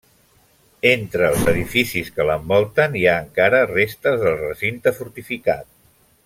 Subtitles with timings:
[0.91, 5.71] Entre els edificis que l'envolten hi ha encara restes del recinte fortificat.